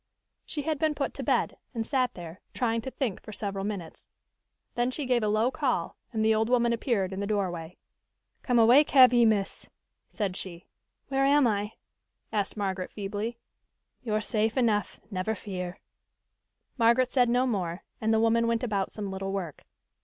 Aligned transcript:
She 0.47 0.63
had 0.63 0.79
been 0.79 0.95
put 0.95 1.13
to 1.13 1.21
bed, 1.23 1.57
and 1.75 1.85
sat 1.85 2.15
there, 2.15 2.41
trying 2.55 2.81
to 2.81 2.89
think 2.89 3.21
for 3.21 3.31
several 3.31 3.63
minutes. 3.63 4.07
Then 4.73 4.89
she 4.89 5.05
gave 5.05 5.21
a 5.21 5.27
low 5.27 5.51
call, 5.51 5.95
and 6.11 6.25
the 6.25 6.33
old 6.33 6.49
woman 6.49 6.73
appeared 6.73 7.13
in 7.13 7.19
the 7.19 7.27
doorway. 7.27 7.77
"Come 8.41 8.57
awake, 8.57 8.89
have 8.89 9.13
ye, 9.13 9.25
miss?" 9.25 9.67
said 10.09 10.35
she. 10.35 10.65
"Where 11.09 11.23
am 11.25 11.45
I?" 11.45 11.73
asked 12.31 12.57
Margaret 12.57 12.89
feebly. 12.91 13.37
"You're 14.01 14.21
safe 14.21 14.57
enough, 14.57 14.99
never 15.11 15.35
fear." 15.35 15.79
Margaret 16.79 17.11
said 17.11 17.29
no 17.29 17.45
more 17.45 17.83
and 18.01 18.11
the 18.11 18.19
woman 18.19 18.47
went 18.47 18.63
about 18.63 18.91
some 18.91 19.11
little 19.11 19.31
work. 19.31 19.65